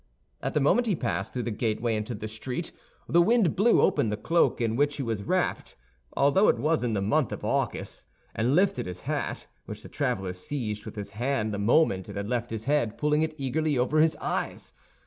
[0.41, 2.71] At the moment he passed through the gateway into the street,
[3.07, 5.75] the wind blew open the cloak in which he was wrapped,
[6.17, 10.33] although it was in the month of August, and lifted his hat, which the traveler
[10.33, 13.99] seized with his hand the moment it had left his head, pulling it eagerly over
[13.99, 14.73] his eyes.